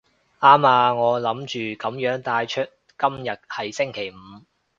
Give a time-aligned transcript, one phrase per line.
[0.39, 2.61] 啱啊，我諗住噉樣帶出
[2.97, 4.15] 今日係星期五